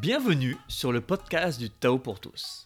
[0.00, 2.64] Bienvenue sur le podcast du Tao pour tous.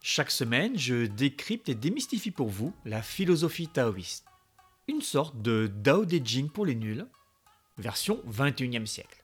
[0.00, 4.24] Chaque semaine, je décrypte et démystifie pour vous la philosophie taoïste.
[4.88, 7.06] Une sorte de Dao De Jing pour les nuls,
[7.76, 9.22] version 21e siècle.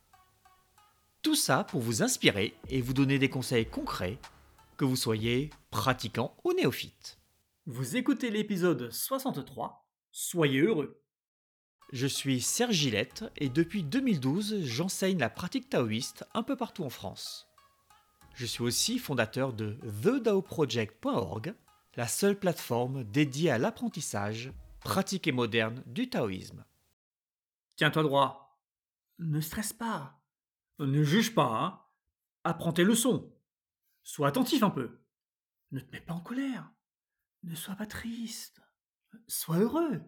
[1.23, 4.19] Tout ça pour vous inspirer et vous donner des conseils concrets,
[4.77, 7.19] que vous soyez pratiquant ou néophyte.
[7.65, 11.01] Vous écoutez l'épisode 63, Soyez heureux.
[11.91, 16.91] Je suis Serge Gillette et depuis 2012, j'enseigne la pratique taoïste un peu partout en
[16.91, 17.49] France.
[18.35, 21.55] Je suis aussi fondateur de TheDaoProject.org,
[21.97, 26.67] la seule plateforme dédiée à l'apprentissage, pratique et moderne du taoïsme.
[27.77, 28.61] Tiens-toi droit.
[29.19, 30.21] Ne stresse pas.
[30.79, 31.81] Ne juge pas, hein.
[32.45, 33.33] Apprends tes leçons.
[34.05, 35.01] Sois attentif un peu.
[35.73, 36.71] Ne te mets pas en colère.
[37.45, 38.61] Ne sois pas triste.
[39.27, 40.03] Sois heureux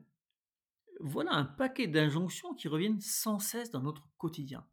[1.03, 4.67] voilà un paquet d'injonctions qui reviennent sans cesse dans notre quotidien.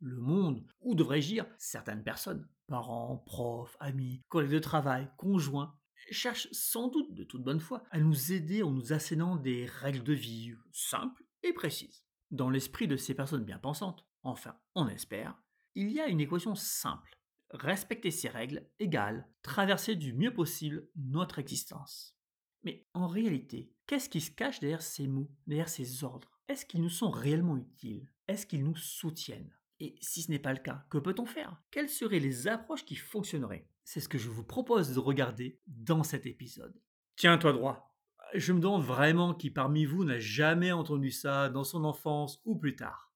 [0.00, 5.74] Le monde, ou devrais-je dire certaines personnes, parents, profs, amis, collègues de travail, conjoints,
[6.10, 10.02] cherchent sans doute de toute bonne foi à nous aider en nous assénant des règles
[10.02, 12.04] de vie simples et précises.
[12.30, 15.36] Dans l'esprit de ces personnes bien pensantes, enfin, on espère,
[15.74, 17.18] il y a une équation simple.
[17.50, 22.16] Respecter ces règles égale traverser du mieux possible notre existence.
[22.62, 26.40] Mais en réalité, qu'est-ce qui se cache derrière ces mots, derrière ces ordres?
[26.48, 28.10] Est-ce qu'ils nous sont réellement utiles?
[28.28, 29.54] Est-ce qu'ils nous soutiennent?
[29.78, 31.62] Et si ce n'est pas le cas, que peut-on faire?
[31.70, 33.66] Quelles seraient les approches qui fonctionneraient?
[33.84, 36.78] C'est ce que je vous propose de regarder dans cet épisode.
[37.16, 37.96] Tiens-toi droit.
[38.34, 42.56] Je me demande vraiment qui parmi vous n'a jamais entendu ça dans son enfance ou
[42.56, 43.12] plus tard.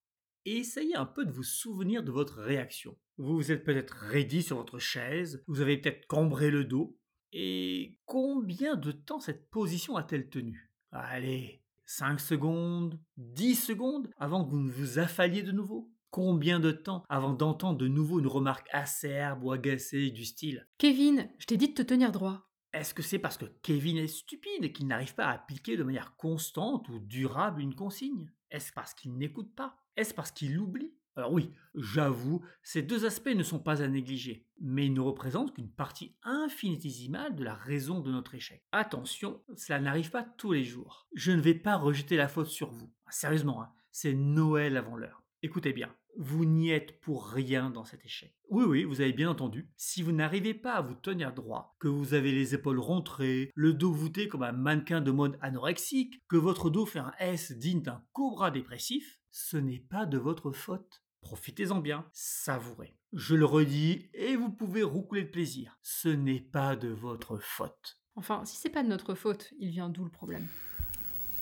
[0.47, 2.99] Et essayez un peu de vous souvenir de votre réaction.
[3.19, 6.99] Vous vous êtes peut-être raidi sur votre chaise, vous avez peut-être cambré le dos,
[7.37, 14.51] et combien de temps cette position a-t-elle tenu Allez, 5 secondes, 10 secondes avant que
[14.51, 15.91] vous ne vous affaliez de nouveau?
[16.11, 21.29] Combien de temps avant d'entendre de nouveau une remarque acerbe ou agacée du style Kevin,
[21.39, 22.49] je t'ai dit de te tenir droit.
[22.73, 25.83] Est-ce que c'est parce que Kevin est stupide et qu'il n'arrive pas à appliquer de
[25.83, 28.31] manière constante ou durable une consigne?
[28.53, 29.75] Est-ce parce qu'il n'écoute pas?
[29.97, 30.95] Est-ce parce qu'il oublie?
[31.17, 35.55] Alors oui, j'avoue, ces deux aspects ne sont pas à négliger, mais ils ne représentent
[35.55, 38.65] qu'une partie infinitésimale de la raison de notre échec.
[38.73, 41.07] Attention, cela n'arrive pas tous les jours.
[41.15, 42.93] Je ne vais pas rejeter la faute sur vous.
[43.07, 45.23] Ah, sérieusement, hein, c'est Noël avant l'heure.
[45.43, 48.35] Écoutez bien, vous n'y êtes pour rien dans cet échec.
[48.49, 49.69] Oui, oui, vous avez bien entendu.
[49.77, 53.73] Si vous n'arrivez pas à vous tenir droit, que vous avez les épaules rentrées, le
[53.73, 57.83] dos voûté comme un mannequin de mode anorexique, que votre dos fait un S digne
[57.83, 61.04] d'un cobra dépressif, ce n'est pas de votre faute.
[61.25, 62.95] Profitez-en bien, savourez.
[63.15, 65.79] Je le redis et vous pouvez roucouler de plaisir.
[65.83, 67.99] Ce n'est pas de votre faute.
[68.15, 70.47] Enfin, si c'est pas de notre faute, il vient d'où le problème?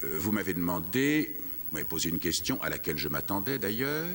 [0.05, 4.09] Euh, Vous m'avez demandé, vous m'avez posé une question à laquelle je m'attendais d'ailleurs.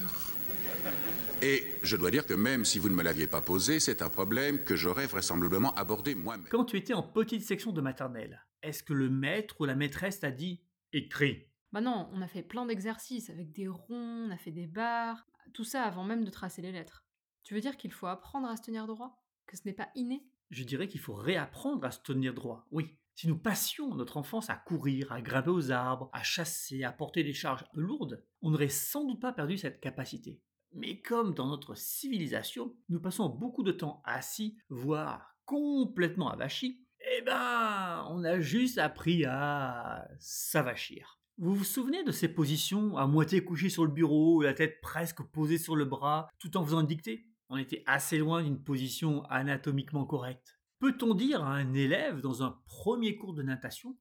[1.41, 4.09] Et je dois dire que même si vous ne me l'aviez pas posé, c'est un
[4.09, 6.47] problème que j'aurais vraisemblablement abordé moi-même.
[6.49, 10.21] Quand tu étais en petite section de maternelle, est-ce que le maître ou la maîtresse
[10.21, 10.63] t'a dit
[10.93, 11.45] écris?
[11.73, 15.27] Bah non, on a fait plein d'exercices avec des ronds, on a fait des barres.
[15.53, 17.05] Tout ça avant même de tracer les lettres.
[17.43, 19.23] Tu veux dire qu'il faut apprendre à se tenir droit?
[19.45, 20.27] Que ce n'est pas inné?
[20.49, 22.97] Je dirais qu'il faut réapprendre à se tenir droit, oui.
[23.15, 27.23] Si nous passions notre enfance à courir, à grimper aux arbres, à chasser, à porter
[27.23, 30.39] des charges lourdes, on n'aurait sans doute pas perdu cette capacité.
[30.73, 37.21] Mais comme dans notre civilisation, nous passons beaucoup de temps assis, voire complètement avachis, eh
[37.21, 41.19] ben, on a juste appris à s'avachir.
[41.39, 45.21] Vous vous souvenez de ces positions à moitié couché sur le bureau, la tête presque
[45.21, 49.21] posée sur le bras, tout en faisant une dictée On était assez loin d'une position
[49.25, 50.57] anatomiquement correcte.
[50.79, 53.95] Peut-on dire à un élève dans un premier cours de natation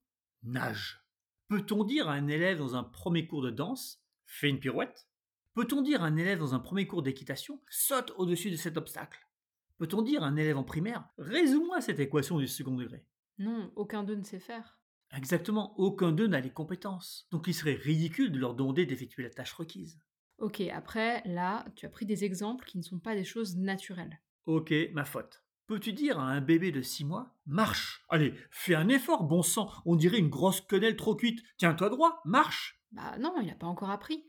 [0.45, 1.05] Nage?
[1.49, 5.07] Peut-on dire à un élève dans un premier cours de danse Fais une pirouette?
[5.53, 9.29] Peut-on dire à un élève dans un premier cours d'équitation Saute au-dessus de cet obstacle?
[9.77, 13.05] Peut-on dire à un élève en primaire Résous-moi cette équation du second degré?
[13.37, 14.76] Non, aucun d'eux ne sait faire.
[15.15, 17.27] Exactement, aucun d'eux n'a les compétences.
[17.31, 19.99] Donc il serait ridicule de leur demander d'effectuer la tâche requise.
[20.39, 24.21] Ok, après, là, tu as pris des exemples qui ne sont pas des choses naturelles.
[24.45, 25.43] Ok, ma faute.
[25.67, 29.71] Peux-tu dire à un bébé de 6 mois Marche Allez, fais un effort, bon sang
[29.85, 31.43] On dirait une grosse quenelle trop cuite.
[31.57, 34.25] Tiens-toi droit, marche Bah non, il n'a pas encore appris.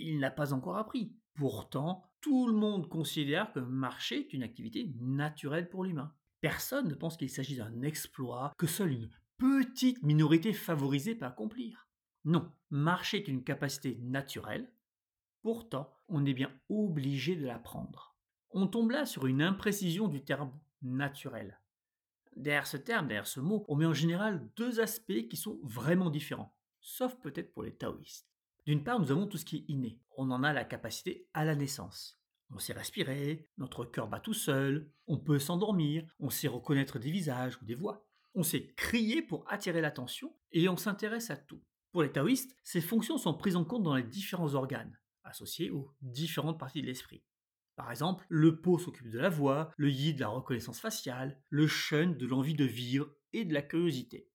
[0.00, 1.14] il n'a pas encore appris.
[1.36, 6.12] Pourtant, tout le monde considère que marcher est une activité naturelle pour l'humain.
[6.40, 11.88] Personne ne pense qu'il s'agit d'un exploit que seule une petite minorité favorisée peut accomplir.
[12.24, 14.70] Non, marcher est une capacité naturelle,
[15.42, 18.16] pourtant on est bien obligé de l'apprendre.
[18.50, 20.52] On tombe là sur une imprécision du terme
[20.82, 21.60] naturel.
[22.36, 26.10] Derrière ce terme, derrière ce mot, on met en général deux aspects qui sont vraiment
[26.10, 28.28] différents, sauf peut-être pour les taoïstes.
[28.66, 30.00] D'une part, nous avons tout ce qui est inné.
[30.16, 32.20] On en a la capacité à la naissance.
[32.50, 37.10] On sait respirer, notre cœur bat tout seul, on peut s'endormir, on sait reconnaître des
[37.10, 38.07] visages ou des voix.
[38.34, 41.62] On sait crier pour attirer l'attention et on s'intéresse à tout.
[41.92, 45.94] Pour les taoïstes, ces fonctions sont prises en compte dans les différents organes, associés aux
[46.02, 47.22] différentes parties de l'esprit.
[47.76, 51.66] Par exemple, le po s'occupe de la voix, le yi de la reconnaissance faciale, le
[51.66, 54.28] shen de l'envie de vivre et de la curiosité.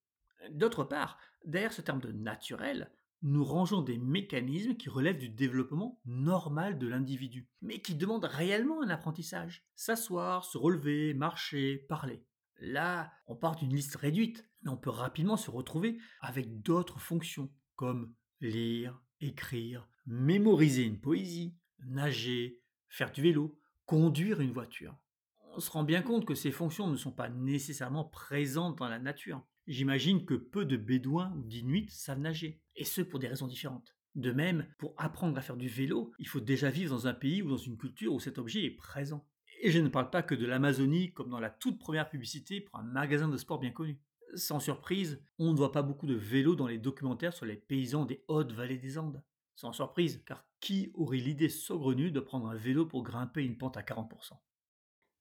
[0.50, 2.90] D'autre part, derrière ce terme de naturel,
[3.22, 8.82] nous rangeons des mécanismes qui relèvent du développement normal de l'individu, mais qui demandent réellement
[8.82, 9.64] un apprentissage.
[9.76, 12.22] S'asseoir, se relever, marcher, parler.
[12.66, 17.52] Là, on part d'une liste réduite, mais on peut rapidement se retrouver avec d'autres fonctions,
[17.76, 24.96] comme lire, écrire, mémoriser une poésie, nager, faire du vélo, conduire une voiture.
[25.52, 28.98] On se rend bien compte que ces fonctions ne sont pas nécessairement présentes dans la
[28.98, 29.46] nature.
[29.66, 33.94] J'imagine que peu de Bédouins ou d'Inuits savent nager, et ce pour des raisons différentes.
[34.14, 37.42] De même, pour apprendre à faire du vélo, il faut déjà vivre dans un pays
[37.42, 39.28] ou dans une culture où cet objet est présent.
[39.64, 42.78] Et je ne parle pas que de l'Amazonie comme dans la toute première publicité pour
[42.78, 43.98] un magasin de sport bien connu.
[44.34, 48.04] Sans surprise, on ne voit pas beaucoup de vélos dans les documentaires sur les paysans
[48.04, 49.24] des hautes vallées des Andes.
[49.56, 53.78] Sans surprise, car qui aurait l'idée saugrenue de prendre un vélo pour grimper une pente
[53.78, 54.42] à 40%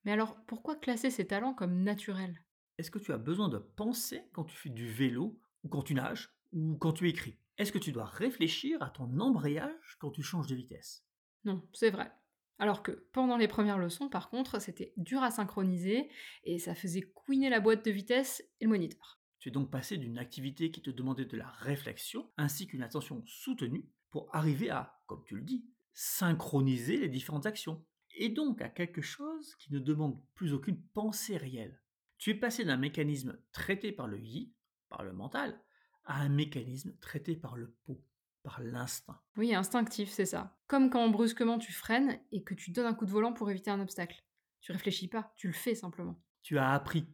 [0.03, 2.45] Mais alors, pourquoi classer ces talents comme naturels?
[2.77, 5.95] Est-ce que tu as besoin de penser quand tu fais du vélo, ou quand tu
[5.95, 7.39] nages, ou quand tu écris?
[7.57, 11.03] Est-ce que tu dois réfléchir à ton embrayage quand tu changes de vitesse?
[11.45, 12.11] Non, c'est vrai.
[12.59, 16.09] Alors que pendant les premières leçons, par contre, c'était dur à synchroniser
[16.43, 19.19] et ça faisait couiner la boîte de vitesse et le moniteur.
[19.39, 23.23] Tu es donc passé d'une activité qui te demandait de la réflexion ainsi qu'une attention
[23.25, 27.83] soutenue pour arriver à, comme tu le dis, synchroniser les différentes actions
[28.15, 31.81] et donc à quelque chose qui ne demande plus aucune pensée réelle.
[32.17, 34.53] Tu es passé d'un mécanisme traité par le yi,
[34.87, 35.59] par le mental,
[36.05, 38.01] à un mécanisme traité par le po
[38.43, 39.19] par l'instinct.
[39.37, 40.55] Oui, instinctif, c'est ça.
[40.67, 43.71] Comme quand brusquement tu freines et que tu donnes un coup de volant pour éviter
[43.71, 44.23] un obstacle.
[44.61, 46.21] Tu réfléchis pas, tu le fais simplement.
[46.43, 47.07] Tu as appris.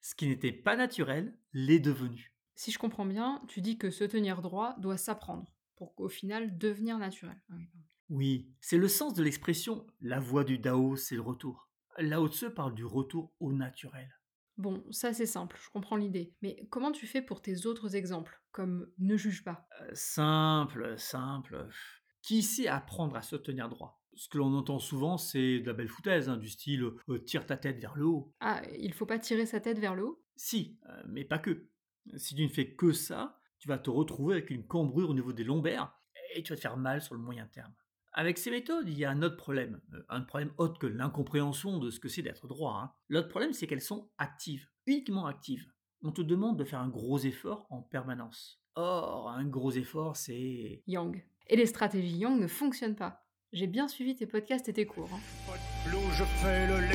[0.00, 2.32] Ce qui n'était pas naturel l'est devenu.
[2.54, 6.58] Si je comprends bien, tu dis que se tenir droit doit s'apprendre pour qu'au final
[6.58, 7.40] devenir naturel.
[7.50, 7.54] Ah
[8.10, 11.68] oui, c'est le sens de l'expression la voie du Dao, c'est le retour.
[11.98, 14.17] Lao Tse parle du retour au naturel.
[14.58, 16.34] Bon, ça c'est simple, je comprends l'idée.
[16.42, 19.68] Mais comment tu fais pour tes autres exemples, comme ne juge pas?
[19.80, 21.68] Euh, Simple, simple.
[22.22, 24.02] Qui sait apprendre à se tenir droit?
[24.14, 27.46] Ce que l'on entend souvent, c'est de la belle foutaise, hein, du style euh, tire
[27.46, 28.34] ta tête vers le haut.
[28.40, 30.24] Ah, il faut pas tirer sa tête vers le haut?
[30.34, 31.68] Si, euh, mais pas que.
[32.16, 35.32] Si tu ne fais que ça, tu vas te retrouver avec une cambrure au niveau
[35.32, 35.96] des lombaires
[36.34, 37.72] et tu vas te faire mal sur le moyen terme.
[38.18, 41.78] Avec ces méthodes, il y a un autre problème, euh, un problème autre que l'incompréhension
[41.78, 42.80] de ce que c'est d'être droit.
[42.82, 42.90] Hein.
[43.08, 45.70] L'autre problème, c'est qu'elles sont actives, uniquement actives.
[46.02, 48.60] On te demande de faire un gros effort en permanence.
[48.74, 50.82] Or, un gros effort, c'est...
[50.88, 51.24] Yang.
[51.46, 53.24] Et les stratégies Yang ne fonctionnent pas.
[53.52, 55.10] J'ai bien suivi tes podcasts et tes cours.
[55.14, 55.20] Hein.
[55.86, 56.88] je fais le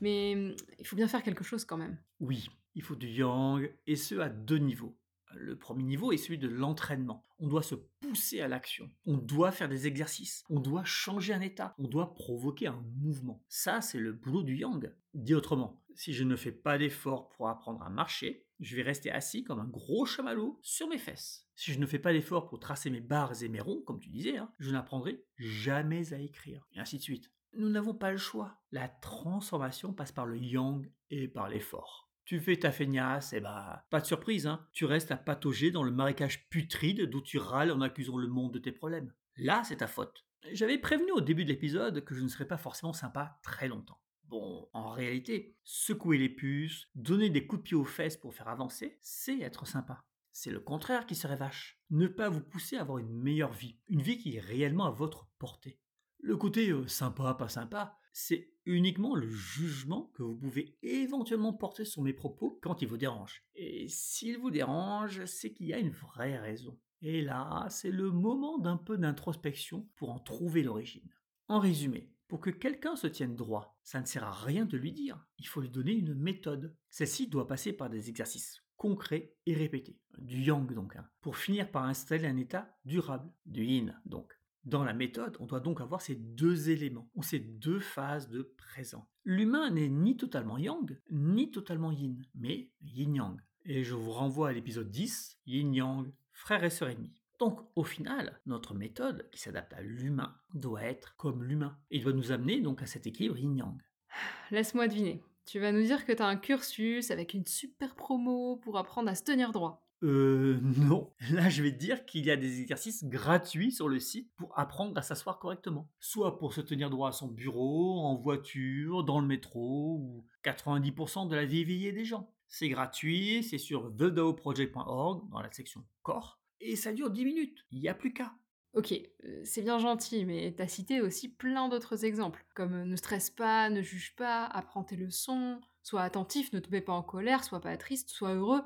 [0.00, 1.98] Mais hum, il faut bien faire quelque chose quand même.
[2.20, 4.96] Oui, il faut du yang, et ce à deux niveaux.
[5.34, 7.24] Le premier niveau est celui de l'entraînement.
[7.38, 8.90] On doit se pousser à l'action.
[9.04, 10.44] On doit faire des exercices.
[10.48, 11.74] On doit changer un état.
[11.78, 13.44] On doit provoquer un mouvement.
[13.48, 14.94] Ça, c'est le boulot du yang.
[15.14, 19.10] Dit autrement, si je ne fais pas d'effort pour apprendre à marcher, je vais rester
[19.10, 21.46] assis comme un gros chamallow sur mes fesses.
[21.56, 24.08] Si je ne fais pas d'effort pour tracer mes barres et mes ronds, comme tu
[24.08, 26.66] disais, hein, je n'apprendrai jamais à écrire.
[26.72, 28.60] Et ainsi de suite nous n'avons pas le choix.
[28.72, 32.10] La transformation passe par le yang et par l'effort.
[32.24, 34.66] Tu fais ta feignasse, et eh bah, pas de surprise, hein.
[34.72, 38.52] tu restes à patauger dans le marécage putride d'où tu râles en accusant le monde
[38.52, 39.12] de tes problèmes.
[39.36, 40.26] Là, c'est ta faute.
[40.52, 44.00] J'avais prévenu au début de l'épisode que je ne serais pas forcément sympa très longtemps.
[44.24, 48.48] Bon, en réalité, secouer les puces, donner des coups de pied aux fesses pour faire
[48.48, 50.04] avancer, c'est être sympa.
[50.32, 51.80] C'est le contraire qui serait vache.
[51.90, 54.90] Ne pas vous pousser à avoir une meilleure vie, une vie qui est réellement à
[54.90, 55.78] votre portée.
[56.26, 61.84] Le côté euh, sympa, pas sympa, c'est uniquement le jugement que vous pouvez éventuellement porter
[61.84, 63.44] sur mes propos quand ils vous dérangent.
[63.54, 66.76] Et s'il vous dérange, c'est qu'il y a une vraie raison.
[67.00, 71.08] Et là, c'est le moment d'un peu d'introspection pour en trouver l'origine.
[71.46, 74.90] En résumé, pour que quelqu'un se tienne droit, ça ne sert à rien de lui
[74.90, 76.76] dire, il faut lui donner une méthode.
[76.90, 81.70] Celle-ci doit passer par des exercices concrets et répétés, du yang donc, hein, pour finir
[81.70, 84.36] par installer un état durable, du yin donc.
[84.66, 88.42] Dans la méthode, on doit donc avoir ces deux éléments, ou ces deux phases de
[88.42, 89.08] présent.
[89.24, 93.40] L'humain n'est ni totalement yang, ni totalement yin, mais yin-yang.
[93.64, 97.22] Et je vous renvoie à l'épisode 10, yin-yang, frère et sœur ennemis.
[97.38, 102.12] Donc au final, notre méthode, qui s'adapte à l'humain, doit être comme l'humain, et doit
[102.12, 103.80] nous amener donc à cet équilibre yin-yang.
[104.50, 105.22] Laisse-moi deviner.
[105.44, 109.14] Tu vas nous dire que t'as un cursus avec une super promo pour apprendre à
[109.14, 109.85] se tenir droit.
[110.06, 111.12] Euh, non.
[111.30, 114.58] Là, je vais te dire qu'il y a des exercices gratuits sur le site pour
[114.58, 115.90] apprendre à s'asseoir correctement.
[116.00, 121.28] Soit pour se tenir droit à son bureau, en voiture, dans le métro, ou 90%
[121.28, 122.32] de la vie éveillée des gens.
[122.48, 127.64] C'est gratuit, c'est sur thedaoproject.org, dans la section corps, et ça dure 10 minutes.
[127.70, 128.34] Il n'y a plus qu'à.
[128.74, 132.96] Ok, euh, c'est bien gentil, mais t'as cité aussi plein d'autres exemples, comme euh, ne
[132.96, 137.02] stresse pas, ne juge pas, apprends tes leçons, sois attentif, ne te mets pas en
[137.02, 138.62] colère, sois pas triste, sois heureux.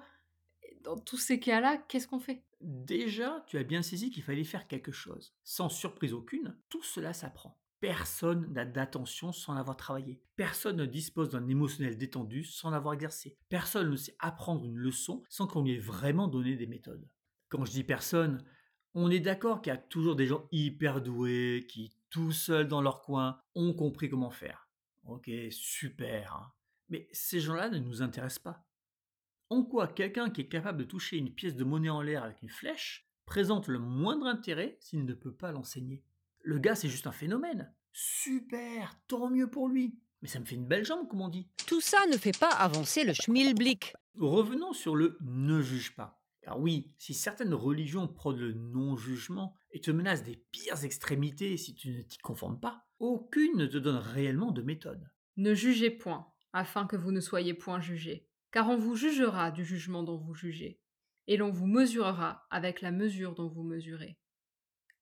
[0.82, 2.42] Dans tous ces cas-là, qu'est-ce qu'on fait?
[2.60, 5.34] Déjà, tu as bien saisi qu'il fallait faire quelque chose.
[5.44, 7.58] Sans surprise aucune, tout cela s'apprend.
[7.80, 10.20] Personne n'a d'attention sans l'avoir travaillé.
[10.37, 13.38] Personne ne dispose d'un émotionnel détendu sans l'avoir exercé.
[13.49, 17.08] Personne ne sait apprendre une leçon sans qu'on lui ait vraiment donné des méthodes.
[17.49, 18.44] Quand je dis personne,
[18.94, 22.82] on est d'accord qu'il y a toujours des gens hyper doués qui, tout seuls dans
[22.82, 24.68] leur coin, ont compris comment faire.
[25.04, 26.34] Ok, super.
[26.34, 26.52] hein.
[26.90, 28.66] Mais ces gens-là ne nous intéressent pas.
[29.52, 32.40] En quoi quelqu'un qui est capable de toucher une pièce de monnaie en l'air avec
[32.40, 36.04] une flèche présente le moindre intérêt s'il ne peut pas l'enseigner
[36.42, 37.75] Le gars, c'est juste un phénomène.
[37.92, 39.99] Super, tant mieux pour lui.
[40.23, 41.49] Mais ça me fait une belle jambe, comme on dit.
[41.66, 43.95] Tout ça ne fait pas avancer le schmilblick.
[44.14, 46.23] Revenons sur le ne juge pas.
[46.42, 51.75] Car oui, si certaines religions prônent le non-jugement et te menacent des pires extrémités si
[51.75, 55.11] tu ne t'y conformes pas, aucune ne te donne réellement de méthode.
[55.37, 58.29] Ne jugez point, afin que vous ne soyez point jugés.
[58.52, 60.80] Car on vous jugera du jugement dont vous jugez,
[61.26, 64.19] et l'on vous mesurera avec la mesure dont vous mesurez.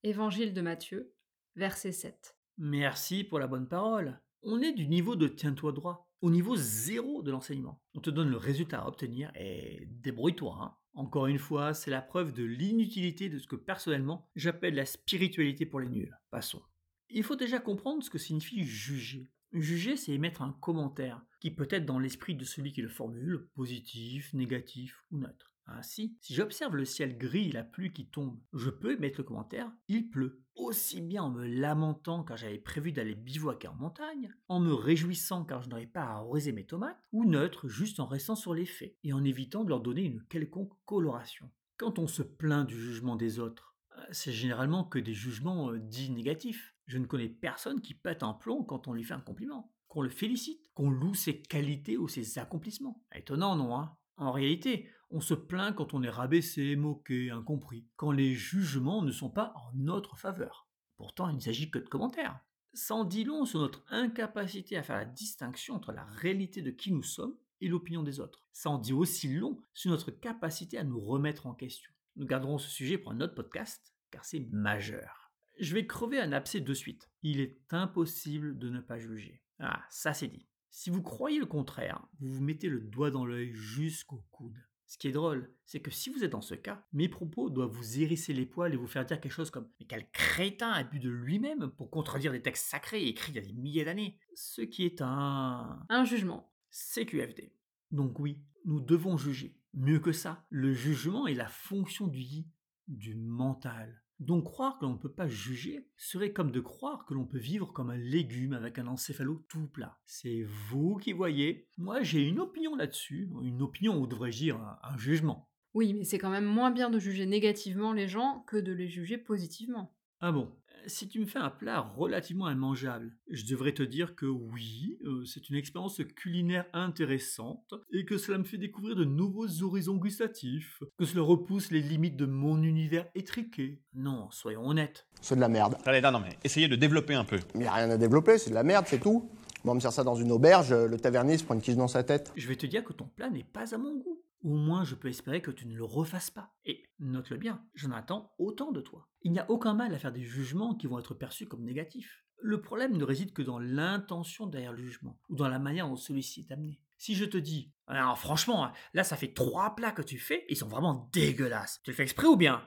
[0.03, 1.15] Évangile de Matthieu,
[1.57, 2.37] verset 7.
[2.59, 4.21] Merci pour la bonne parole.
[4.43, 7.81] On est du niveau de tiens-toi droit, au niveau zéro de l'enseignement.
[7.95, 10.57] On te donne le résultat à obtenir et débrouille-toi.
[10.61, 10.77] hein.
[10.95, 15.65] Encore une fois, c'est la preuve de l'inutilité de ce que personnellement j'appelle la spiritualité
[15.65, 16.17] pour les nuls.
[16.31, 16.63] Passons.
[17.09, 19.31] Il faut déjà comprendre ce que signifie juger.
[19.53, 23.49] Juger, c'est émettre un commentaire, qui peut être dans l'esprit de celui qui le formule,
[23.55, 25.55] positif, négatif ou neutre.
[25.71, 29.25] Ainsi, si j'observe le ciel gris et la pluie qui tombe, je peux émettre le
[29.25, 30.43] commentaire il pleut.
[30.55, 35.45] Aussi bien en me lamentant car j'avais prévu d'aller bivouaquer en montagne, en me réjouissant
[35.45, 38.65] car je n'aurais pas à arroser mes tomates, ou neutre juste en restant sur les
[38.67, 41.51] faits et en évitant de leur donner une quelconque coloration.
[41.77, 45.79] Quand on se plaint du jugement des autres, euh, c'est généralement que des jugements euh,
[45.79, 46.75] dits négatifs.
[46.89, 50.01] Je ne connais personne qui pète un plomb quand on lui fait un compliment, qu'on
[50.01, 53.05] le félicite, qu'on loue ses qualités ou ses accomplissements.
[53.15, 53.95] Étonnant, non hein?
[54.17, 59.13] En réalité, on se plaint quand on est rabaissé, moqué, incompris, quand les jugements ne
[59.13, 60.67] sont pas en notre faveur.
[60.97, 62.41] Pourtant, il ne s'agit que de commentaires.
[62.73, 66.91] Sans dit long sur notre incapacité à faire la distinction entre la réalité de qui
[66.91, 68.47] nous sommes et l'opinion des autres.
[68.53, 71.93] Ça en dit aussi long sur notre capacité à nous remettre en question.
[72.17, 75.18] Nous garderons ce sujet pour un autre podcast, car c'est majeur.
[75.59, 77.11] Je vais crever un abcès de suite.
[77.23, 79.43] Il est impossible de ne pas juger.
[79.59, 80.47] Ah, ça c'est dit.
[80.71, 84.59] Si vous croyez le contraire, vous vous mettez le doigt dans l'œil jusqu'au coude.
[84.87, 87.73] Ce qui est drôle, c'est que si vous êtes dans ce cas, mes propos doivent
[87.73, 90.83] vous hérisser les poils et vous faire dire quelque chose comme Mais quel crétin a
[90.83, 94.19] bu de lui-même pour contredire des textes sacrés écrits il y a des milliers d'années?
[94.35, 95.85] Ce qui est un.
[95.89, 96.55] Un jugement.
[96.71, 97.53] CQFD.
[97.91, 99.59] Donc oui, nous devons juger.
[99.75, 102.49] Mieux que ça, le jugement est la fonction du yi,
[102.87, 104.03] du mental.
[104.19, 107.39] Donc croire que l'on ne peut pas juger serait comme de croire que l'on peut
[107.39, 109.99] vivre comme un légume avec un encéphalo tout plat.
[110.07, 111.69] C'est vous qui voyez.
[111.77, 115.49] Moi j'ai une opinion là-dessus, une opinion ou devrais-je dire un, un jugement.
[115.75, 118.89] Oui, mais c'est quand même moins bien de juger négativement les gens que de les
[118.89, 119.95] juger positivement.
[120.21, 120.53] Ah bon?
[120.87, 125.25] Si tu me fais un plat relativement immangeable, je devrais te dire que oui, euh,
[125.25, 130.83] c'est une expérience culinaire intéressante et que cela me fait découvrir de nouveaux horizons gustatifs,
[130.99, 133.83] que cela repousse les limites de mon univers étriqué.
[133.95, 135.07] Non, soyons honnêtes.
[135.21, 135.77] C'est de la merde.
[135.85, 137.39] Allez, non, non, mais essayez de développer un peu.
[137.55, 139.31] Il n'y a rien à développer, c'est de la merde, c'est tout.
[139.65, 141.89] Moi, on me sert ça dans une auberge, le tavernier se prend une quiche dans
[141.89, 142.33] sa tête.
[142.37, 144.23] Je vais te dire que ton plat n'est pas à mon goût.
[144.43, 146.55] Au moins, je peux espérer que tu ne le refasses pas.
[146.65, 149.09] Et note-le bien, j'en attends autant de toi.
[149.23, 152.25] Il n'y a aucun mal à faire des jugements qui vont être perçus comme négatifs.
[152.41, 155.97] Le problème ne réside que dans l'intention derrière le jugement, ou dans la manière dont
[155.97, 156.81] celui-ci est amené.
[156.97, 160.57] Si je te dis, alors franchement, là ça fait trois plats que tu fais, ils
[160.57, 161.81] sont vraiment dégueulasses.
[161.83, 162.63] Tu le fais exprès ou bien?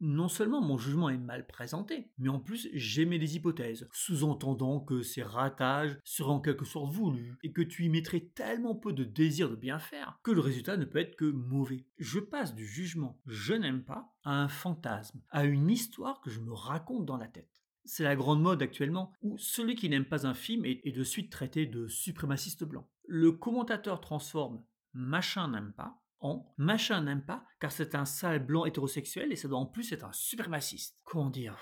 [0.00, 5.02] Non seulement mon jugement est mal présenté, mais en plus j'émets des hypothèses, sous-entendant que
[5.02, 9.04] ces ratages seraient en quelque sorte voulus, et que tu y mettrais tellement peu de
[9.04, 11.86] désir de bien faire, que le résultat ne peut être que mauvais.
[11.98, 16.40] Je passe du jugement je n'aime pas à un fantasme, à une histoire que je
[16.40, 17.50] me raconte dans la tête.
[17.84, 21.30] C'est la grande mode actuellement, où celui qui n'aime pas un film est, de suite
[21.30, 22.88] traité de suprémaciste blanc.
[23.06, 28.64] Le commentateur transforme machin n'aime pas en machin n'aime pas car c'est un sale blanc
[28.64, 30.98] hétérosexuel et ça doit en plus être un suprémaciste.
[31.04, 31.56] Comment dire?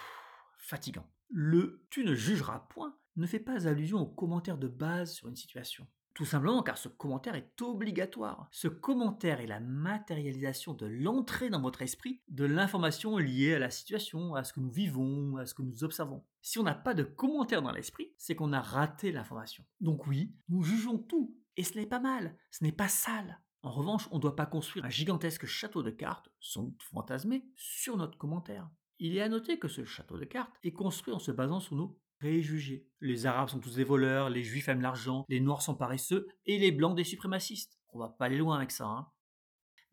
[0.58, 1.06] Fatigant.
[1.28, 5.36] Le tu ne jugeras point ne fait pas allusion aux commentaires de base sur une
[5.36, 5.86] situation.
[6.14, 8.48] Tout simplement car ce commentaire est obligatoire.
[8.52, 13.70] Ce commentaire est la matérialisation de l'entrée dans votre esprit de l'information liée à la
[13.70, 16.24] situation, à ce que nous vivons, à ce que nous observons.
[16.40, 19.64] Si on n'a pas de commentaire dans l'esprit, c'est qu'on a raté l'information.
[19.80, 21.36] Donc oui, nous jugeons tout.
[21.56, 23.40] Et ce n'est pas mal, ce n'est pas sale.
[23.64, 27.46] En revanche, on ne doit pas construire un gigantesque château de cartes, sans doute fantasmé,
[27.56, 28.68] sur notre commentaire.
[28.98, 31.74] Il est à noter que ce château de cartes est construit en se basant sur
[31.74, 32.86] nos préjugés.
[33.00, 36.58] Les Arabes sont tous des voleurs, les Juifs aiment l'argent, les Noirs sont paresseux et
[36.58, 37.80] les Blancs des suprémacistes.
[37.88, 38.84] On va pas aller loin avec ça.
[38.84, 39.08] Hein.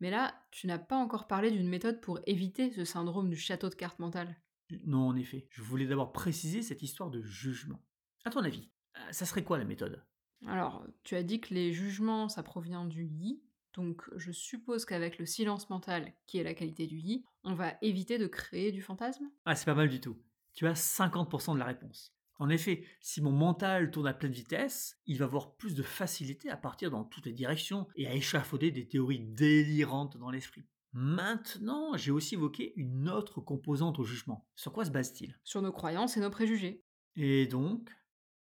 [0.00, 3.70] Mais là, tu n'as pas encore parlé d'une méthode pour éviter ce syndrome du château
[3.70, 4.38] de cartes mental.
[4.84, 5.46] Non, en effet.
[5.48, 7.82] Je voulais d'abord préciser cette histoire de jugement.
[8.26, 10.04] À ton avis, euh, ça serait quoi la méthode?
[10.46, 13.42] Alors, tu as dit que les jugements, ça provient du yi.
[13.74, 17.74] Donc, je suppose qu'avec le silence mental, qui est la qualité du yi, on va
[17.80, 19.30] éviter de créer du fantasme?
[19.44, 20.18] Ah, c'est pas mal du tout.
[20.54, 22.14] Tu as 50% de la réponse.
[22.38, 26.50] En effet, si mon mental tourne à pleine vitesse, il va avoir plus de facilité
[26.50, 30.64] à partir dans toutes les directions et à échafauder des théories délirantes dans l'esprit.
[30.92, 34.46] Maintenant, j'ai aussi évoqué une autre composante au jugement.
[34.56, 35.38] Sur quoi se base-t-il?
[35.44, 36.84] Sur nos croyances et nos préjugés.
[37.16, 37.90] Et donc?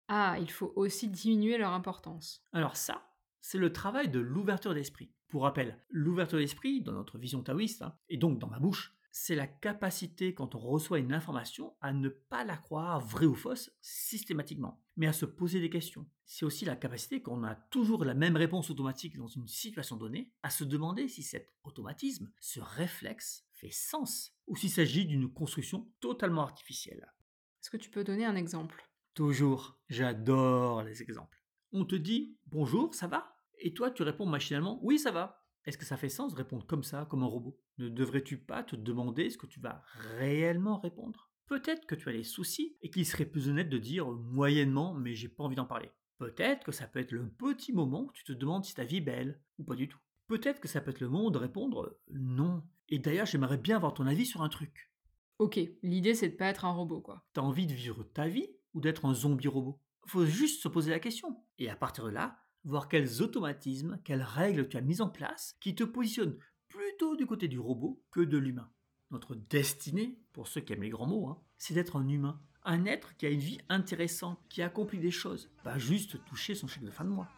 [0.09, 2.43] Ah, il faut aussi diminuer leur importance.
[2.53, 3.10] Alors ça,
[3.41, 5.13] c'est le travail de l'ouverture d'esprit.
[5.29, 9.35] Pour rappel, l'ouverture d'esprit, dans notre vision taoïste, hein, et donc dans ma bouche, c'est
[9.35, 13.71] la capacité, quand on reçoit une information, à ne pas la croire vraie ou fausse
[13.81, 16.07] systématiquement, mais à se poser des questions.
[16.25, 19.97] C'est aussi la capacité, quand on a toujours la même réponse automatique dans une situation
[19.97, 25.33] donnée, à se demander si cet automatisme, ce réflexe, fait sens, ou s'il s'agit d'une
[25.33, 27.13] construction totalement artificielle.
[27.61, 28.89] Est-ce que tu peux donner un exemple?
[29.15, 31.40] Toujours, j'adore les exemples.
[31.73, 33.37] On te dit bonjour, ça va?
[33.59, 35.45] Et toi, tu réponds machinalement oui, ça va.
[35.65, 37.61] Est-ce que ça fait sens de répondre comme ça, comme un robot?
[37.79, 39.83] Ne devrais-tu pas te demander ce que tu vas
[40.19, 41.31] réellement répondre?
[41.47, 45.15] Peut-être que tu as des soucis et qu'il serait plus honnête de dire moyennement, mais
[45.15, 45.91] j'ai pas envie d'en parler.
[46.19, 48.97] Peut-être que ça peut être le petit moment où tu te demandes si ta vie
[48.97, 49.99] est belle, ou pas du tout.
[50.27, 52.65] Peut-être que ça peut être le moment de répondre non.
[52.89, 54.93] Et d'ailleurs, j'aimerais bien avoir ton avis sur un truc.
[55.39, 57.25] Ok, l'idée c'est de pas être un robot, quoi.
[57.33, 59.81] T'as envie de vivre ta vie ou d'être un zombie robot?
[60.07, 61.45] Faut juste se poser la question.
[61.61, 65.57] Et à partir de là, voir quels automatismes, quelles règles tu as mises en place
[65.61, 68.71] qui te positionnent plutôt du côté du robot que de l'humain.
[69.11, 72.87] Notre destinée, pour ceux qui aiment les grands mots, hein, c'est d'être un humain, un
[72.87, 76.85] être qui a une vie intéressante, qui accomplit des choses, pas juste toucher son chèque
[76.85, 77.29] de fin de mois.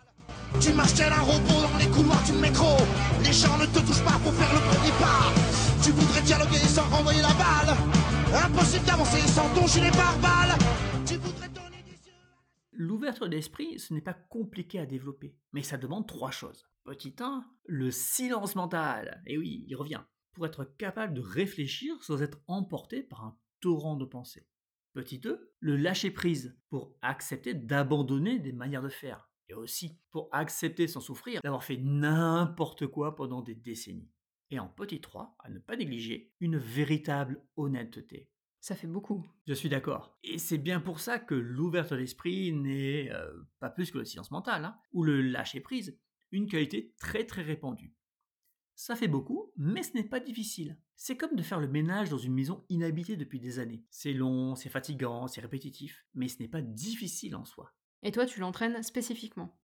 [0.60, 2.76] Tu marches tel un robot dans les couloirs du métro.
[3.24, 5.32] Les gens ne te touchent pas pour faire le premier pas.
[5.82, 7.76] Tu voudrais dialoguer sans renvoyer la balle.
[8.44, 10.56] Impossible d'avancer sans ton gilet pare-balles.
[11.04, 11.41] Tu.
[12.72, 16.64] L'ouverture d'esprit, ce n'est pas compliqué à développer, mais ça demande trois choses.
[16.84, 19.22] Petit 1, le silence mental.
[19.26, 20.00] Et oui, il revient.
[20.32, 24.48] Pour être capable de réfléchir sans être emporté par un torrent de pensées.
[24.94, 29.30] Petit 2, le lâcher prise pour accepter d'abandonner des manières de faire.
[29.48, 34.10] Et aussi pour accepter sans souffrir d'avoir fait n'importe quoi pendant des décennies.
[34.50, 38.31] Et en petit 3, à ne pas négliger, une véritable honnêteté.
[38.62, 39.26] Ça fait beaucoup.
[39.48, 40.16] Je suis d'accord.
[40.22, 44.30] Et c'est bien pour ça que l'ouverture d'esprit n'est euh, pas plus que le silence
[44.30, 45.98] mental, hein, ou le lâcher prise,
[46.30, 47.92] une qualité très très répandue.
[48.76, 50.78] Ça fait beaucoup, mais ce n'est pas difficile.
[50.94, 53.84] C'est comme de faire le ménage dans une maison inhabitée depuis des années.
[53.90, 57.74] C'est long, c'est fatigant, c'est répétitif, mais ce n'est pas difficile en soi.
[58.04, 59.58] Et toi, tu l'entraînes spécifiquement?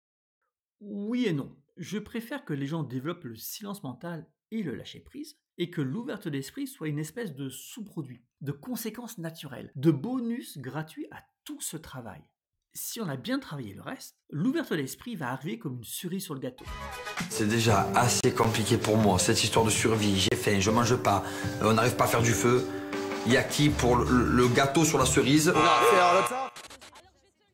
[0.79, 1.55] Oui et non.
[1.75, 5.82] Je préfère que les gens développent le silence mental et le lâcher prise, et que
[5.82, 11.62] l'ouverture d'esprit soit une espèce de sous-produit, de conséquence naturelle, de bonus gratuit à tout
[11.62, 12.22] ce travail.
[12.74, 16.36] Si on a bien travaillé le reste, l'ouverture d'esprit va arriver comme une cerise sur
[16.36, 16.65] le gâteau.
[17.30, 20.20] C'est déjà assez compliqué pour moi, cette histoire de survie.
[20.20, 21.24] J'ai faim, je mange pas,
[21.62, 22.63] on n'arrive pas à faire du feu.
[23.26, 25.52] Il y a qui pour le, le gâteau sur la cerise?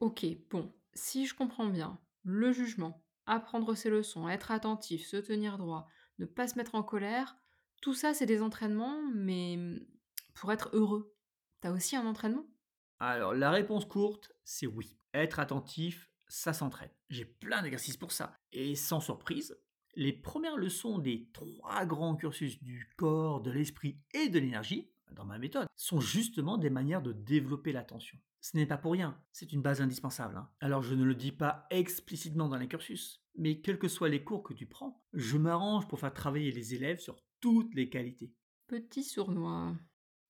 [0.02, 5.58] Ok, bon, si je comprends bien, le jugement, apprendre ses leçons, être attentif, se tenir
[5.58, 5.88] droit,
[6.20, 7.38] ne pas se mettre en colère,
[7.84, 9.60] tout ça c'est des entraînements, mais
[10.36, 11.14] pour être heureux,
[11.60, 12.46] t'as aussi un entraînement?
[13.00, 14.98] Alors la réponse courte, c'est oui.
[15.14, 16.92] Être attentif, ça s'entraîne.
[17.10, 18.40] J'ai plein d'exercices pour ça.
[18.54, 19.60] Et sans surprise,
[19.96, 25.26] les premières leçons des trois grands cursus du corps, de l'esprit et de l'énergie, dans
[25.26, 28.18] ma méthode, sont justement des manières de développer l'attention.
[28.40, 30.38] Ce n'est pas pour rien, c'est une base indispensable.
[30.38, 30.50] hein.
[30.62, 34.24] Alors je ne le dis pas explicitement dans les cursus, mais quels que soient les
[34.24, 38.32] cours que tu prends, je m'arrange pour faire travailler les élèves sur toutes les qualités.
[38.68, 39.76] Petit sournois.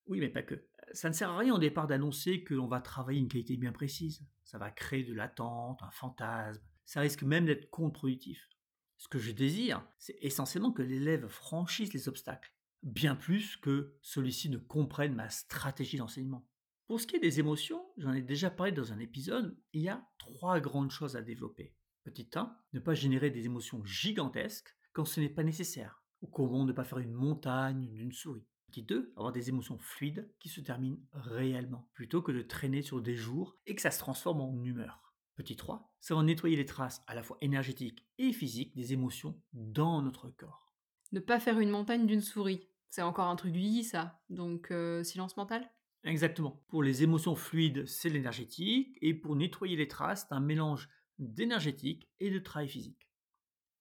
[0.07, 0.67] Oui, mais pas que.
[0.93, 3.71] Ça ne sert à rien au départ d'annoncer que l'on va travailler une qualité bien
[3.71, 4.25] précise.
[4.43, 6.63] Ça va créer de l'attente, un fantasme.
[6.85, 8.49] Ça risque même d'être contre-productif.
[8.97, 14.49] Ce que je désire, c'est essentiellement que l'élève franchisse les obstacles, bien plus que celui-ci
[14.49, 16.49] ne comprenne ma stratégie d'enseignement.
[16.87, 19.89] Pour ce qui est des émotions, j'en ai déjà parlé dans un épisode, il y
[19.89, 21.75] a trois grandes choses à développer.
[22.03, 26.71] Petit 1, ne pas générer des émotions gigantesques quand ce n'est pas nécessaire, comment ne
[26.71, 28.45] pas faire une montagne d'une souris.
[28.67, 33.01] Petit 2, avoir des émotions fluides qui se terminent réellement, plutôt que de traîner sur
[33.01, 35.13] des jours et que ça se transforme en humeur.
[35.35, 40.01] Petit 3, savoir nettoyer les traces à la fois énergétiques et physiques des émotions dans
[40.01, 40.73] notre corps.
[41.11, 42.67] Ne pas faire une montagne d'une souris.
[42.89, 44.21] C'est encore un truc du yi, ça.
[44.29, 45.69] Donc, euh, silence mental?
[46.03, 46.63] Exactement.
[46.67, 52.09] Pour les émotions fluides, c'est l'énergétique, et pour nettoyer les traces, c'est un mélange d'énergétique
[52.19, 53.09] et de travail physique.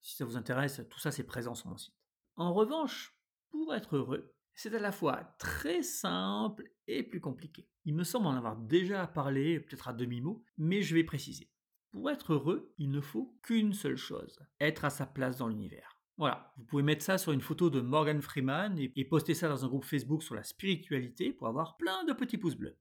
[0.01, 1.95] Si ça vous intéresse, tout ça c'est présent sur mon site.
[2.37, 3.16] En revanche,
[3.51, 7.68] pour être heureux, c'est à la fois très simple et plus compliqué.
[7.85, 11.51] Il me semble en avoir déjà parlé, peut-être à demi-mot, mais je vais préciser.
[11.90, 15.99] Pour être heureux, il ne faut qu'une seule chose, être à sa place dans l'univers.
[16.16, 19.49] Voilà, vous pouvez mettre ça sur une photo de Morgan Freeman et, et poster ça
[19.49, 22.79] dans un groupe Facebook sur la spiritualité pour avoir plein de petits pouces bleus.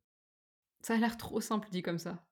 [0.81, 2.25] Ça a l'air trop simple dit comme ça.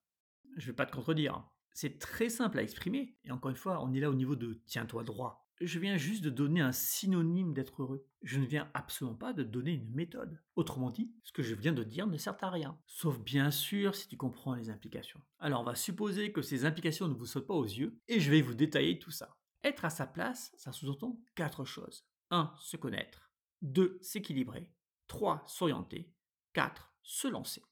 [0.58, 1.44] Je vais pas te contredire.
[1.74, 4.62] C'est très simple à exprimer, et encore une fois, on est là au niveau de
[4.66, 5.49] tiens-toi droit.
[5.62, 8.08] Je viens juste de donner un synonyme d'être heureux.
[8.22, 10.42] Je ne viens absolument pas de donner une méthode.
[10.56, 12.80] Autrement dit, ce que je viens de dire ne sert à rien.
[12.88, 15.22] Sauf bien sûr si tu comprends les implications.
[15.38, 18.32] Alors on va supposer que ces implications ne vous sautent pas aux yeux, et je
[18.32, 19.36] vais vous détailler tout ça.
[19.66, 22.06] Être à sa place, ça sous-entend quatre choses.
[22.32, 22.54] 1.
[22.62, 23.34] Se connaître.
[23.62, 24.00] 2.
[24.02, 24.72] S'équilibrer.
[25.08, 25.44] 3.
[25.46, 26.10] S'orienter.
[26.54, 26.94] 4.
[27.04, 27.64] Se lancer.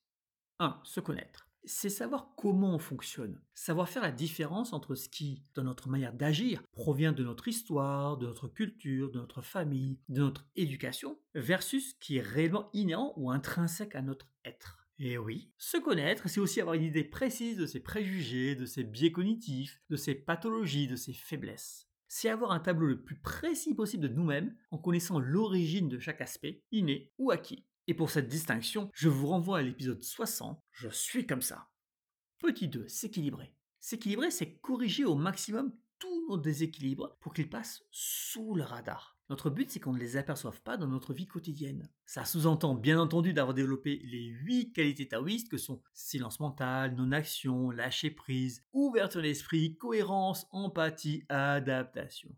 [0.59, 0.81] 1.
[0.83, 5.63] Se connaître c'est savoir comment on fonctionne, savoir faire la différence entre ce qui, dans
[5.63, 10.47] notre manière d'agir, provient de notre histoire, de notre culture, de notre famille, de notre
[10.55, 14.87] éducation, versus ce qui est réellement inhérent ou intrinsèque à notre être.
[14.99, 18.83] Et oui, se connaître, c'est aussi avoir une idée précise de ses préjugés, de ses
[18.83, 21.87] biais cognitifs, de ses pathologies, de ses faiblesses.
[22.07, 26.21] C'est avoir un tableau le plus précis possible de nous-mêmes en connaissant l'origine de chaque
[26.21, 27.65] aspect, inné ou acquis.
[27.87, 31.69] Et pour cette distinction, je vous renvoie à l'épisode 60, Je suis comme ça.
[32.39, 33.55] Petit 2, s'équilibrer.
[33.79, 39.17] S'équilibrer, c'est corriger au maximum tous nos déséquilibres pour qu'ils passent sous le radar.
[39.29, 41.89] Notre but, c'est qu'on ne les aperçoive pas dans notre vie quotidienne.
[42.05, 47.71] Ça sous-entend bien entendu d'avoir développé les 8 qualités taoïstes que sont silence mental, non-action,
[47.71, 52.35] lâcher prise, ouverture d'esprit, cohérence, empathie, adaptation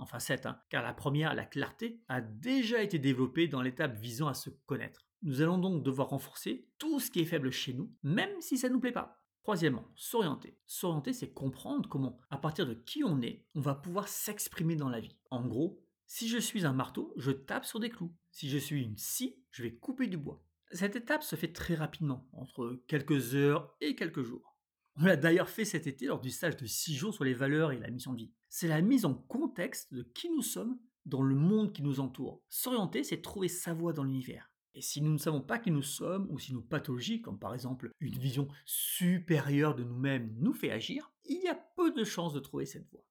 [0.00, 4.28] enfin 7, hein, car la première, la clarté, a déjà été développée dans l'étape visant
[4.28, 5.06] à se connaître.
[5.22, 8.68] Nous allons donc devoir renforcer tout ce qui est faible chez nous, même si ça
[8.68, 9.18] ne nous plaît pas.
[9.42, 10.58] Troisièmement, s'orienter.
[10.66, 14.88] S'orienter, c'est comprendre comment, à partir de qui on est, on va pouvoir s'exprimer dans
[14.88, 15.16] la vie.
[15.30, 18.14] En gros, si je suis un marteau, je tape sur des clous.
[18.30, 20.42] Si je suis une scie, je vais couper du bois.
[20.72, 24.49] Cette étape se fait très rapidement, entre quelques heures et quelques jours.
[24.96, 27.72] On l'a d'ailleurs fait cet été lors du stage de 6 jours sur les valeurs
[27.72, 28.32] et la mission de vie.
[28.48, 32.42] C'est la mise en contexte de qui nous sommes dans le monde qui nous entoure.
[32.48, 34.50] S'orienter, c'est trouver sa voie dans l'univers.
[34.74, 37.54] Et si nous ne savons pas qui nous sommes, ou si nos pathologies, comme par
[37.54, 42.32] exemple une vision supérieure de nous-mêmes, nous fait agir, il y a peu de chances
[42.32, 43.04] de trouver cette voie.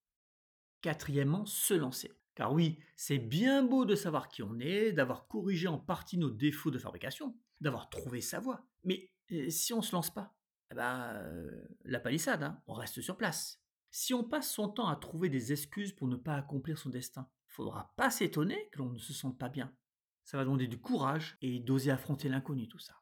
[0.81, 2.13] Quatrièmement, se lancer.
[2.35, 6.29] Car oui, c'est bien beau de savoir qui on est, d'avoir corrigé en partie nos
[6.29, 8.65] défauts de fabrication, d'avoir trouvé sa voie.
[8.85, 10.33] Mais euh, si on ne se lance pas,
[10.71, 13.61] eh ben, euh, la palissade, hein, on reste sur place.
[13.91, 17.27] Si on passe son temps à trouver des excuses pour ne pas accomplir son destin,
[17.47, 19.73] faudra pas s'étonner que l'on ne se sente pas bien.
[20.23, 22.93] Ça va demander du courage et d'oser affronter l'inconnu, tout ça.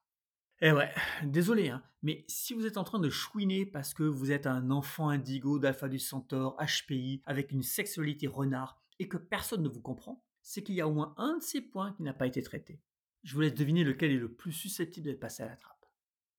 [0.61, 0.91] Eh ouais,
[1.23, 4.71] désolé, hein, mais si vous êtes en train de chouiner parce que vous êtes un
[4.71, 9.81] enfant indigo d'Alpha du Centaure, HPI, avec une sexualité renard, et que personne ne vous
[9.81, 12.41] comprend, c'est qu'il y a au moins un de ces points qui n'a pas été
[12.41, 12.81] traité.
[13.23, 15.85] Je vous laisse deviner lequel est le plus susceptible d'être passé à la trappe.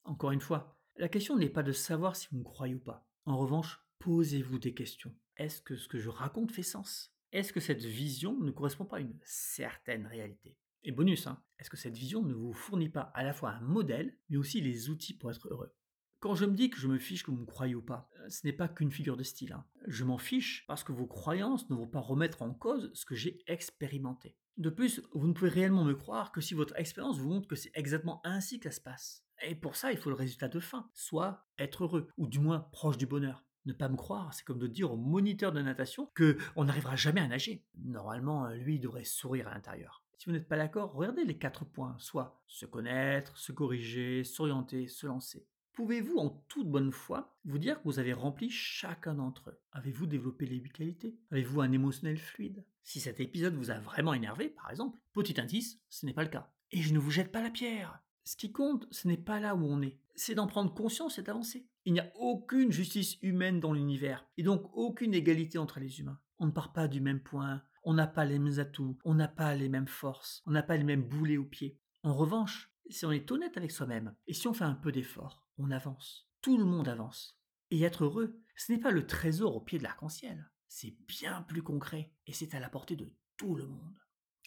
[0.04, 3.06] Encore une fois, la question n'est pas de savoir si vous me croyez ou pas.
[3.24, 5.14] En revanche, posez-vous des questions.
[5.36, 7.14] Est-ce que ce que je raconte fait sens?
[7.30, 10.56] Est-ce que cette vision ne correspond pas à une certaine réalité?
[10.82, 13.60] Et bonus, hein, est-ce que cette vision ne vous fournit pas à la fois un
[13.60, 15.72] modèle, mais aussi les outils pour être heureux?
[16.20, 18.28] Quand je me dis que je me fiche que vous me croyez ou pas, euh,
[18.28, 19.52] ce n'est pas qu'une figure de style.
[19.52, 19.64] Hein.
[19.86, 23.14] Je m'en fiche parce que vos croyances ne vont pas remettre en cause ce que
[23.14, 24.36] j'ai expérimenté.
[24.56, 27.54] De plus, vous ne pouvez réellement me croire que si votre expérience vous montre que
[27.54, 29.24] c'est exactement ainsi que ça se passe.
[29.46, 32.60] Et pour ça, il faut le résultat de fin, soit être heureux, ou du moins
[32.72, 33.44] proche du bonheur.
[33.66, 36.96] Ne pas me croire, c'est comme de dire au moniteur de natation que on n'arrivera
[36.96, 37.64] jamais à nager.
[37.76, 40.02] Normalement, lui, il devrait sourire à l'intérieur.
[40.16, 44.88] Si vous n'êtes pas d'accord, regardez les quatre points, soit se connaître, se corriger, s'orienter,
[44.88, 45.46] se lancer.
[45.78, 49.60] Pouvez-vous en toute bonne foi vous dire que vous avez rempli chacun d'entre eux?
[49.70, 51.16] Avez-vous développé les huit qualités?
[51.30, 52.64] Avez-vous un émotionnel fluide?
[52.82, 56.30] Si cet épisode vous a vraiment énervé, par exemple, petit indice, ce n'est pas le
[56.30, 56.52] cas.
[56.72, 58.02] Et je ne vous jette pas la pierre.
[58.24, 61.22] Ce qui compte, ce n'est pas là où on est, c'est d'en prendre conscience et
[61.22, 61.68] d'avancer.
[61.84, 66.18] Il n'y a aucune justice humaine dans l'univers, et donc aucune égalité entre les humains.
[66.40, 69.28] On ne part pas du même point, on n'a pas les mêmes atouts, on n'a
[69.28, 71.78] pas les mêmes forces, on n'a pas les mêmes boulets aux pieds.
[72.02, 75.47] En revanche, si on est honnête avec soi-même, et si on fait un peu d'effort,
[75.58, 76.28] on avance.
[76.40, 77.38] Tout le monde avance.
[77.70, 81.62] Et être heureux, ce n'est pas le trésor au pied de l'arc-en-ciel, c'est bien plus
[81.62, 83.98] concret et c'est à la portée de tout le monde.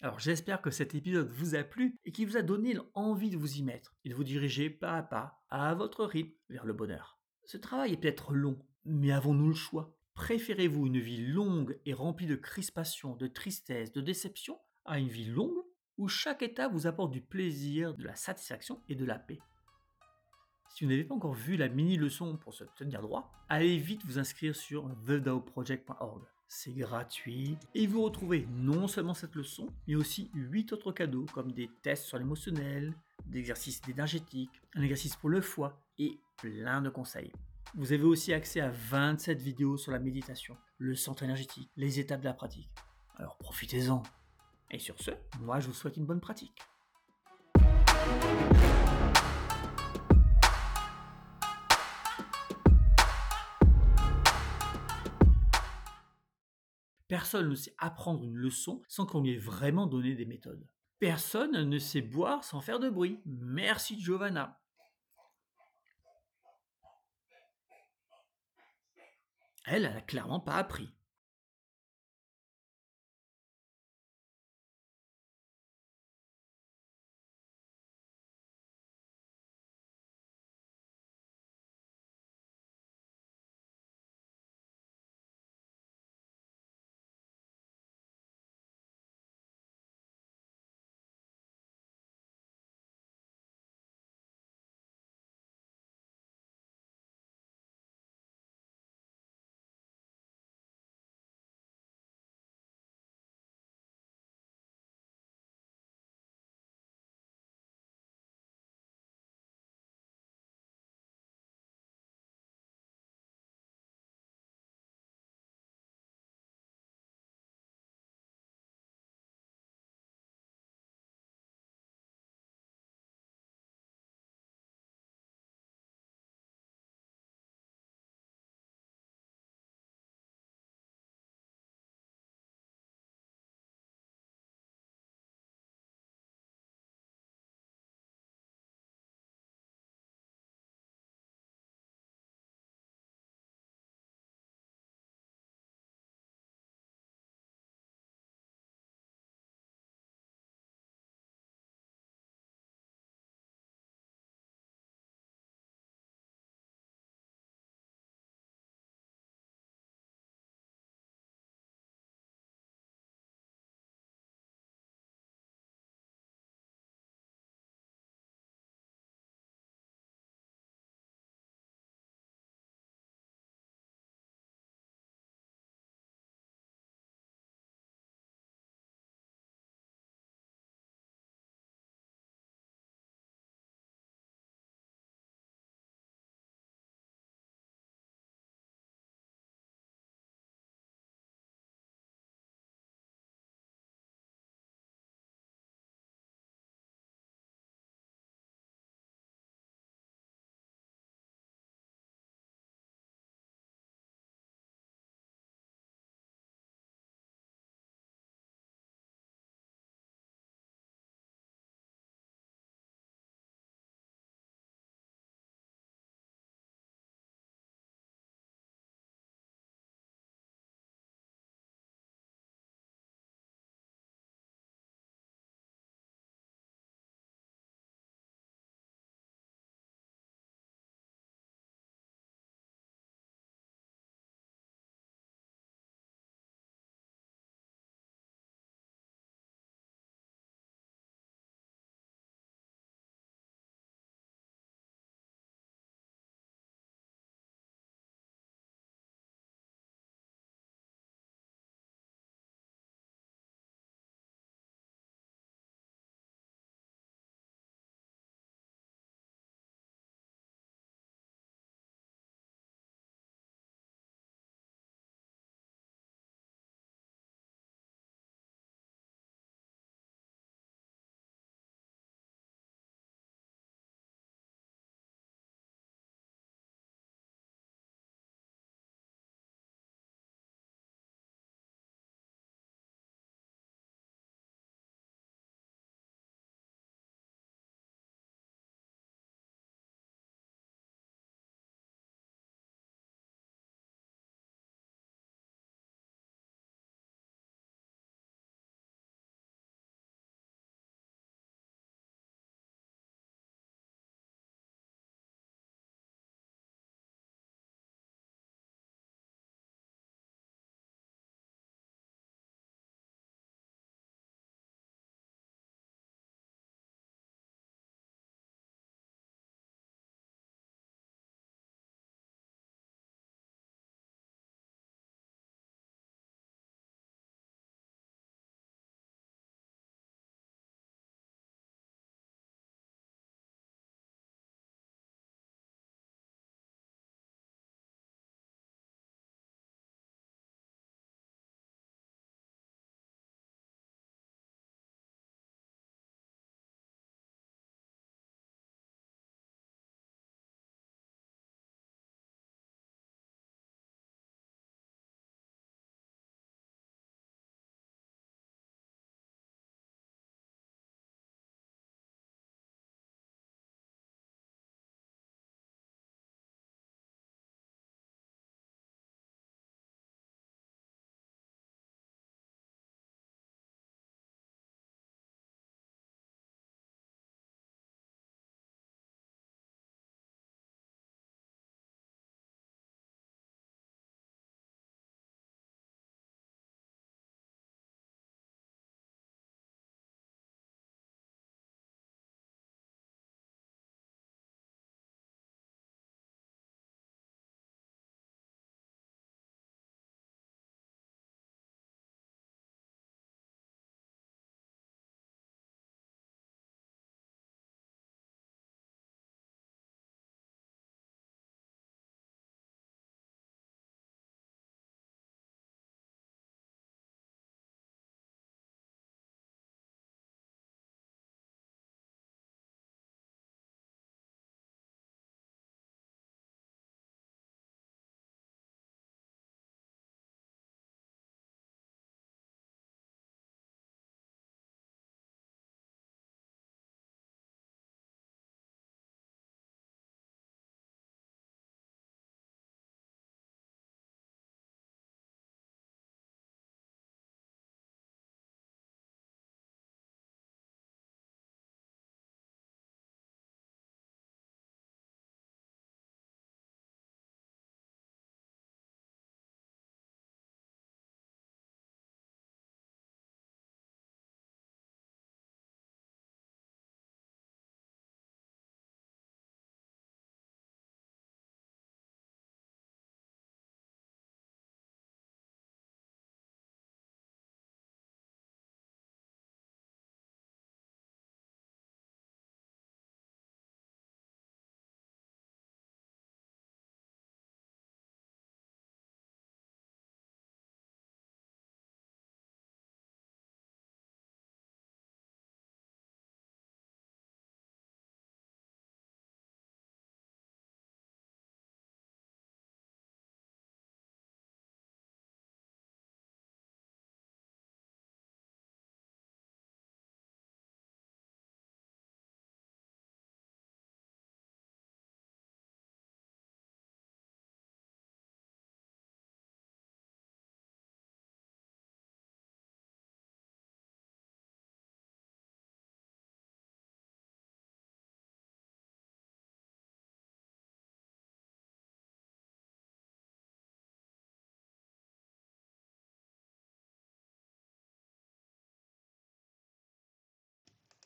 [0.02, 3.36] Alors j'espère que cet épisode vous a plu et qu'il vous a donné envie de
[3.36, 6.72] vous y mettre et de vous diriger pas à pas, à votre rythme, vers le
[6.72, 7.20] bonheur.
[7.44, 9.96] Ce travail est peut-être long, mais avons-nous le choix?
[10.14, 15.26] Préférez-vous une vie longue et remplie de crispation, de tristesse, de déception, à une vie
[15.26, 15.64] longue
[15.96, 19.38] où chaque étape vous apporte du plaisir, de la satisfaction et de la paix?
[20.74, 24.18] Si vous n'avez pas encore vu la mini-leçon pour se tenir droit, allez vite vous
[24.18, 26.22] inscrire sur thedaoproject.org.
[26.48, 31.52] C'est gratuit et vous retrouvez non seulement cette leçon, mais aussi 8 autres cadeaux comme
[31.52, 32.94] des tests sur l'émotionnel,
[33.26, 37.32] des exercices énergétiques, un exercice pour le foie et plein de conseils.
[37.74, 42.20] Vous avez aussi accès à 27 vidéos sur la méditation, le centre énergétique, les étapes
[42.20, 42.70] de la pratique.
[43.16, 44.02] Alors profitez-en.
[44.70, 46.56] Et sur ce, moi je vous souhaite une bonne pratique.
[57.12, 60.66] Personne ne sait apprendre une leçon sans qu'on lui ait vraiment donné des méthodes.
[60.98, 63.20] Personne ne sait boire sans faire de bruit.
[63.26, 64.58] Merci Giovanna.
[69.66, 70.88] Elle, elle n'a clairement pas appris.